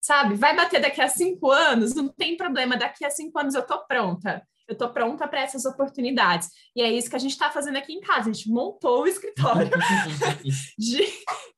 [0.00, 0.36] sabe?
[0.36, 3.84] Vai bater daqui a cinco anos, não tem problema, daqui a cinco anos eu estou
[3.86, 6.50] pronta eu estou pronta para essas oportunidades.
[6.74, 8.30] E é isso que a gente está fazendo aqui em casa.
[8.30, 9.70] A gente montou o escritório
[10.76, 11.06] de,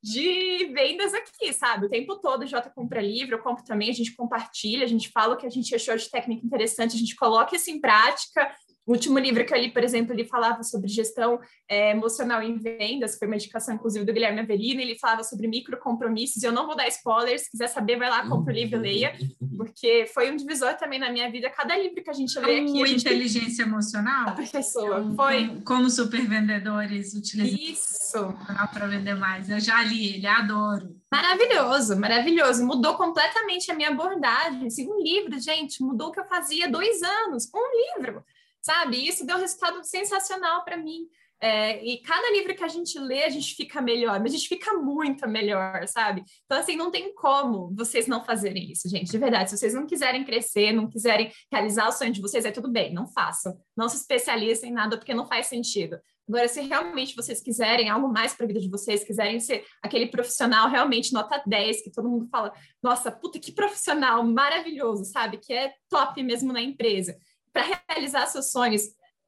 [0.03, 1.87] de vendas aqui, sabe?
[1.87, 5.11] O tempo todo o Jota compra livro, eu compro também, a gente compartilha, a gente
[5.11, 8.55] fala o que a gente achou de técnica interessante, a gente coloca isso em prática
[8.89, 12.57] o último livro que eu li, por exemplo, ele falava sobre gestão é, emocional em
[12.57, 16.75] vendas, foi uma indicação, inclusive, do Guilherme Avelino, ele falava sobre microcompromissos, eu não vou
[16.75, 19.15] dar spoilers, se quiser saber, vai lá, compra o livro e leia,
[19.59, 22.73] porque foi um divisor também na minha vida, cada livro que a gente lê aqui...
[22.73, 24.31] Como inteligência emocional?
[24.31, 25.61] A pessoa, foi...
[25.67, 28.35] Como super vendedores utilizam isso
[28.73, 30.97] para vender mais, eu já li ele, adoro.
[31.13, 32.65] Maravilhoso, maravilhoso.
[32.65, 34.67] Mudou completamente a minha abordagem.
[34.67, 37.51] Assim, um livro, gente, mudou o que eu fazia dois anos.
[37.55, 38.23] Um livro
[38.61, 39.07] sabe?
[39.07, 41.09] Isso deu um resultado sensacional para mim.
[41.41, 44.49] É, e cada livro que a gente lê, a gente fica melhor, mas a gente
[44.49, 46.25] fica muito melhor, sabe?
[46.45, 49.51] Então, assim, não tem como vocês não fazerem isso, gente, de verdade.
[49.51, 52.93] Se vocês não quiserem crescer, não quiserem realizar o sonho de vocês, é tudo bem,
[52.93, 53.57] não façam.
[53.77, 55.99] Não se especializem em nada, porque não faz sentido.
[56.29, 60.09] Agora, se realmente vocês quiserem algo mais para a vida de vocês, quiserem ser aquele
[60.09, 65.39] profissional realmente nota 10, que todo mundo fala, nossa, puta, que profissional maravilhoso, sabe?
[65.39, 67.17] Que é top mesmo na empresa
[67.59, 68.83] para realizar seus sonhos,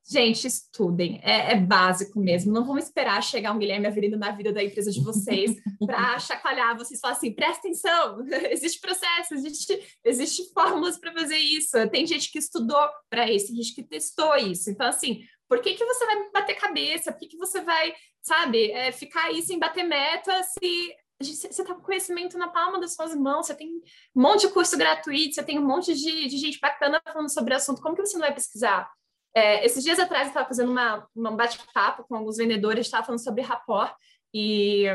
[0.08, 2.52] gente, estudem, é, é, básico mesmo.
[2.52, 6.76] Não vamos esperar chegar um Guilherme Avelino na vida da empresa de vocês para chacoalhar
[6.76, 11.76] vocês e falar assim: presta atenção, existe processo, existe, existe fórmulas para fazer isso.
[11.90, 14.70] Tem gente que estudou para isso, tem gente que testou isso.
[14.70, 17.10] Então, assim, por que, que você vai bater cabeça?
[17.10, 21.74] Por que, que você vai, sabe, é, ficar aí sem bater meta se você está
[21.74, 23.68] com conhecimento na palma das suas mãos, você tem
[24.14, 27.52] um monte de curso gratuito, você tem um monte de, de gente bacana falando sobre
[27.52, 28.90] o assunto, como que você não vai pesquisar?
[29.35, 33.22] É, esses dias atrás eu estava fazendo uma, uma bate-papo com alguns vendedores, estava falando
[33.22, 33.94] sobre rapport,
[34.33, 34.87] e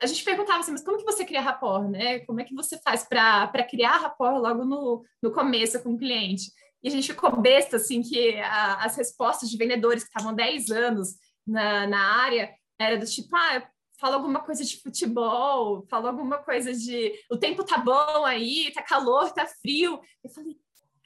[0.00, 2.20] a gente perguntava assim, mas como que você cria rapport, né?
[2.20, 6.50] Como é que você faz para criar rapport logo no, no começo com o cliente?
[6.82, 10.70] E a gente ficou besta, assim, que a, as respostas de vendedores que estavam 10
[10.70, 12.50] anos na, na área
[12.80, 17.64] era do tipo, ah, fala alguma coisa de futebol, fala alguma coisa de o tempo
[17.64, 20.00] tá bom aí, tá calor, tá frio.
[20.22, 20.56] Eu falei,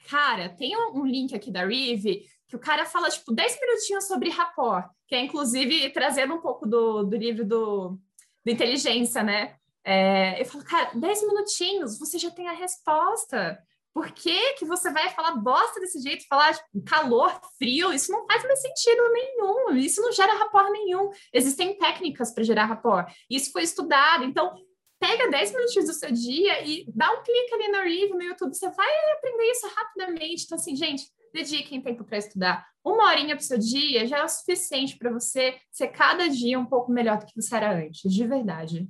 [0.07, 4.29] cara, tem um link aqui da Rive que o cara fala, tipo, 10 minutinhos sobre
[4.29, 7.99] rapport, que é inclusive trazendo um pouco do, do livro do,
[8.45, 9.55] do Inteligência, né?
[9.83, 13.59] É, eu falo, cara, 10 minutinhos, você já tem a resposta.
[13.93, 17.93] Por que, que você vai falar bosta desse jeito, falar tipo, calor, frio?
[17.93, 21.11] Isso não faz mais sentido nenhum, isso não gera rapport nenhum.
[21.31, 24.23] Existem técnicas para gerar rapport, isso foi estudado.
[24.23, 24.55] Então,
[24.99, 28.55] pega 10 minutos do seu dia e dá um clique ali no review no YouTube,
[28.55, 30.45] você vai aprender isso rapidamente.
[30.45, 31.03] Então, assim, gente,
[31.33, 32.65] dediquem tempo para estudar.
[32.83, 36.65] Uma horinha para seu dia já é o suficiente para você ser cada dia um
[36.65, 38.87] pouco melhor do que você era antes, de verdade.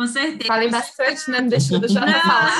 [0.00, 0.46] Com certeza.
[0.46, 1.42] Falei bastante, né?
[1.42, 2.58] Me deixando já falar.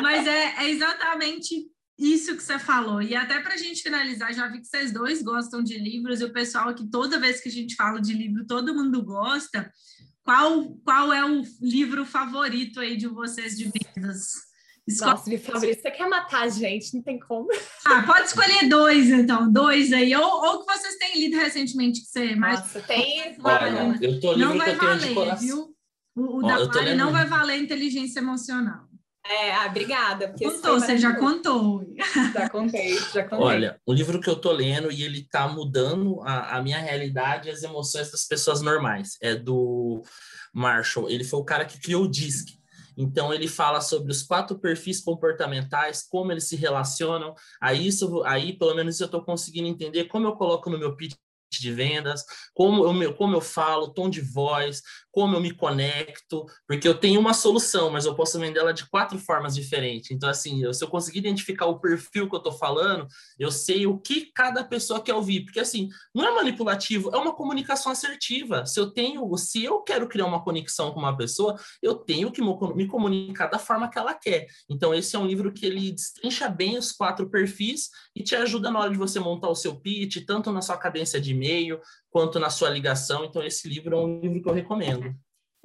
[0.00, 1.66] Mas é, é exatamente
[1.98, 3.02] isso que você falou.
[3.02, 6.24] E até para a gente finalizar, já vi que vocês dois gostam de livros e
[6.24, 9.68] o pessoal aqui, toda vez que a gente fala de livro, todo mundo gosta.
[10.22, 14.34] Qual, qual é o livro favorito aí de vocês de vendas?
[14.86, 15.10] Escolhe...
[15.10, 15.82] Nossa, favorito.
[15.82, 17.48] Você quer matar a gente, não tem como.
[17.84, 19.50] Ah, pode escolher dois, então.
[19.50, 20.14] Dois aí.
[20.14, 22.60] Ou, ou que vocês têm lido recentemente que você mais.
[22.60, 23.36] Nossa, tem.
[23.42, 25.73] Olha, eu tô não vai que valer, viu?
[26.14, 28.88] O, o da Mari não vai valer inteligência emocional.
[29.26, 30.34] É, ah, obrigada.
[30.38, 31.82] Contou, você já contou.
[32.34, 33.46] Já contei, já contei.
[33.46, 37.48] Olha, um livro que eu tô lendo e ele tá mudando a, a minha realidade
[37.48, 39.16] e as emoções das pessoas normais.
[39.22, 40.02] É do
[40.52, 41.08] Marshall.
[41.08, 42.58] Ele foi o cara que criou o DISC.
[42.96, 47.34] Então ele fala sobre os quatro perfis comportamentais, como eles se relacionam.
[47.60, 51.16] Aí isso, aí pelo menos eu estou conseguindo entender como eu coloco no meu pitch
[51.50, 54.82] de vendas, como eu, como eu falo, tom de voz,
[55.14, 58.84] como eu me conecto, porque eu tenho uma solução, mas eu posso vender ela de
[58.90, 60.10] quatro formas diferentes.
[60.10, 63.06] Então, assim, eu, se eu conseguir identificar o perfil que eu estou falando,
[63.38, 65.44] eu sei o que cada pessoa quer ouvir.
[65.44, 68.66] Porque, assim, não é manipulativo, é uma comunicação assertiva.
[68.66, 72.42] Se eu tenho, se eu quero criar uma conexão com uma pessoa, eu tenho que
[72.42, 74.48] me comunicar da forma que ela quer.
[74.68, 78.68] Então, esse é um livro que ele destrincha bem os quatro perfis e te ajuda
[78.68, 81.80] na hora de você montar o seu pitch, tanto na sua cadência de e-mail,
[82.14, 83.24] quanto na sua ligação.
[83.24, 85.12] Então, esse livro é um livro que eu recomendo.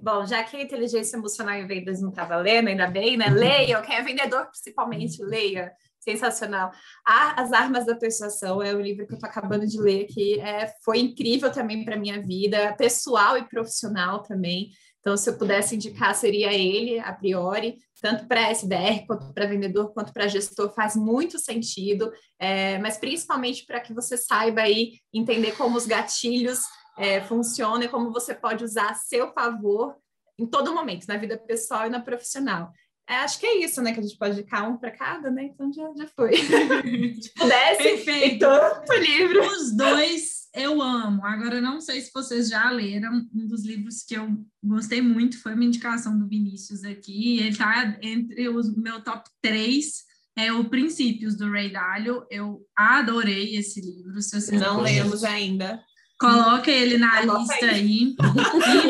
[0.01, 3.29] Bom, já que a inteligência emocional em vendas não estava lendo, ainda bem, né?
[3.29, 5.71] Leia, quem é vendedor principalmente, leia.
[5.99, 6.71] Sensacional.
[7.05, 10.73] As Armas da Persuasão é o livro que eu estou acabando de ler, que é,
[10.83, 14.71] foi incrível também para minha vida, pessoal e profissional também.
[15.10, 19.91] Então, se eu pudesse indicar, seria ele, a priori, tanto para SDR, quanto para vendedor,
[19.91, 25.58] quanto para gestor, faz muito sentido, é, mas principalmente para que você saiba aí entender
[25.58, 26.62] como os gatilhos
[26.95, 29.95] é, funcionam e como você pode usar a seu favor
[30.38, 32.72] em todo momento, na vida pessoal e na profissional.
[33.10, 33.91] É, acho que é isso, né?
[33.91, 35.45] Que a gente pode indicar um para cada, né?
[35.45, 36.36] Então já, já foi.
[37.19, 38.45] Se pudesse, Perfeito.
[38.86, 39.39] foi livre.
[39.39, 41.26] Os dois eu amo.
[41.26, 44.30] Agora, não sei se vocês já leram, um dos livros que eu
[44.63, 47.39] gostei muito foi uma indicação do Vinícius aqui.
[47.39, 52.26] Ele está entre os meu top 3 é o Princípios do Ray Dalio.
[52.30, 54.22] Eu adorei esse livro.
[54.22, 55.84] Se vocês não lemos ainda.
[56.19, 57.74] Coloca ele na Anota lista aí.
[57.74, 58.15] aí.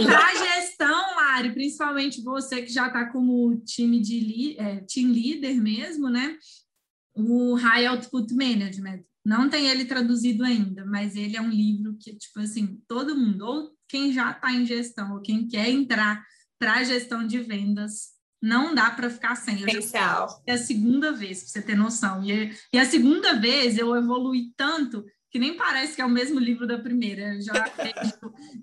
[0.02, 0.59] E para gestão,
[1.40, 6.38] Mari, principalmente você que já está como time de é, team leader mesmo, né?
[7.16, 9.04] O High Output Management.
[9.26, 13.46] Não tem ele traduzido ainda, mas ele é um livro que, tipo assim, todo mundo,
[13.46, 16.24] ou quem já está em gestão, ou quem quer entrar
[16.60, 18.10] para a gestão de vendas,
[18.42, 19.64] não dá para ficar sem.
[19.64, 20.42] Essencial.
[20.46, 22.24] É a segunda vez, para você ter noção.
[22.24, 26.40] E, e a segunda vez eu evolui tanto que nem parece que é o mesmo
[26.40, 27.36] livro da primeira.
[27.36, 27.74] Eu já,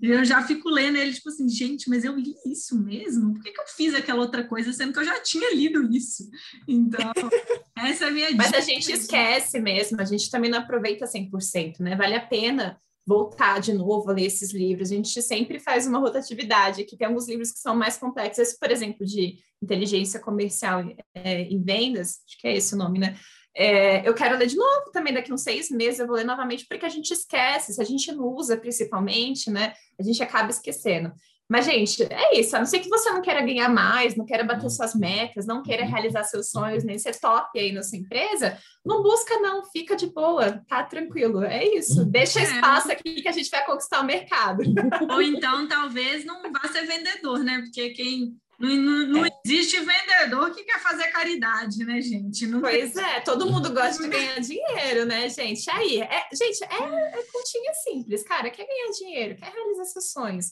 [0.01, 3.33] eu já fico lendo ele, tipo assim, gente, mas eu li isso mesmo?
[3.33, 6.29] Por que, que eu fiz aquela outra coisa, sendo que eu já tinha lido isso?
[6.67, 7.11] Então,
[7.77, 8.43] essa é a minha dica.
[8.43, 11.95] Mas a gente esquece mesmo, a gente também não aproveita 100%, né?
[11.95, 12.77] Vale a pena
[13.07, 14.91] voltar de novo a ler esses livros.
[14.91, 18.59] A gente sempre faz uma rotatividade, que tem alguns livros que são mais complexos, esse,
[18.59, 20.83] por exemplo, de inteligência comercial
[21.15, 23.17] é, em vendas, acho que é esse o nome, né?
[23.59, 26.67] É, eu quero ler de novo também daqui uns seis meses, eu vou ler novamente,
[26.69, 29.73] porque a gente esquece, se a gente não usa principalmente, né?
[29.99, 31.11] A gente acaba esquecendo.
[31.49, 32.55] Mas, gente, é isso.
[32.55, 34.69] A não ser que você não queira ganhar mais, não queira bater uhum.
[34.69, 35.89] suas metas, não queira uhum.
[35.89, 39.63] realizar seus sonhos, nem ser top aí na sua empresa, não busca, não.
[39.63, 41.43] Fica de boa, tá tranquilo.
[41.43, 42.01] É isso.
[42.01, 42.11] Uhum.
[42.11, 42.43] Deixa é.
[42.43, 44.61] espaço aqui que a gente vai conquistar o mercado.
[45.09, 47.61] Ou então, talvez, não vá ser vendedor, né?
[47.61, 49.29] Porque quem não, não, é.
[49.45, 52.47] existe vendedor que quer fazer caridade, né, gente?
[52.47, 53.03] Não pois tem...
[53.03, 55.69] é, todo mundo gosta de ganhar dinheiro, né, gente?
[55.69, 58.49] Aí, é, gente, é, é continha simples, cara.
[58.49, 60.47] Quer ganhar dinheiro, quer realizar seus sonhos,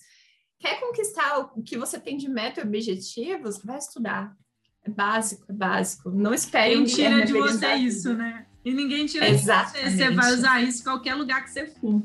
[0.59, 4.35] quer conquistar o que você tem de meta e objetivos, vai estudar.
[4.83, 6.11] É básico, é básico.
[6.11, 8.45] Não espere Quem tira de você isso, né?
[8.63, 9.89] E ninguém tira Exatamente.
[9.89, 10.05] de você.
[10.05, 12.03] Você vai usar isso em qualquer lugar que você for.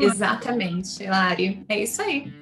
[0.00, 1.64] Exatamente, Lari.
[1.68, 2.32] É isso aí.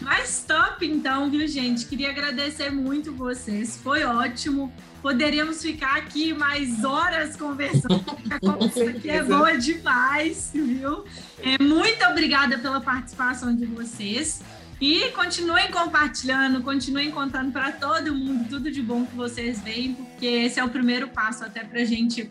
[0.00, 1.86] Mas top, então, viu, gente?
[1.86, 3.78] Queria agradecer muito vocês.
[3.82, 4.72] Foi ótimo.
[5.02, 8.04] Poderíamos ficar aqui mais horas conversando.
[8.30, 11.04] A conversa aqui é boa demais, viu?
[11.38, 14.40] É, muito obrigada pela participação de vocês.
[14.80, 20.26] E continuem compartilhando, continuem contando para todo mundo tudo de bom que vocês veem, porque
[20.26, 22.30] esse é o primeiro passo até para a gente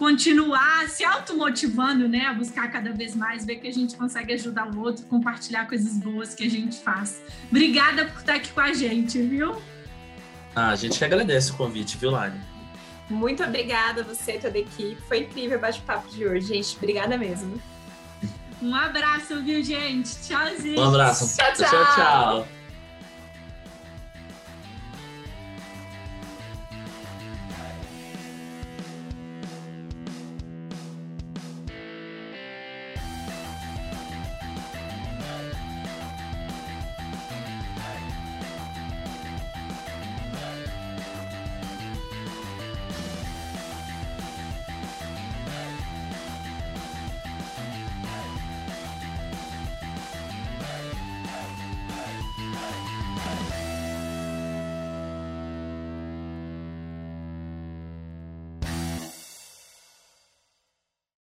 [0.00, 4.74] continuar se automotivando, né, a buscar cada vez mais, ver que a gente consegue ajudar
[4.74, 7.20] o outro, compartilhar coisas boas que a gente faz.
[7.50, 9.60] Obrigada por estar aqui com a gente, viu?
[10.56, 12.40] Ah, a gente que agradece o convite, viu, Lari?
[13.10, 14.96] Muito obrigada a você e toda a equipe.
[15.06, 16.76] Foi incrível o bate-papo de hoje, gente.
[16.78, 17.60] Obrigada mesmo.
[18.62, 20.16] Um abraço, viu, gente?
[20.22, 20.80] Tchauzinho.
[20.80, 21.36] Um abraço.
[21.36, 21.52] tchau.
[21.52, 21.94] tchau.
[21.94, 22.59] tchau.